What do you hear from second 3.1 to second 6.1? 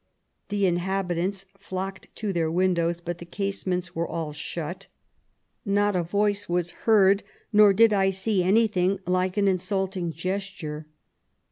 the casements were all shut; not a